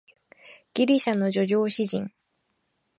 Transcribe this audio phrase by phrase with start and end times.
[0.73, 2.09] ギリシャの叙情詩人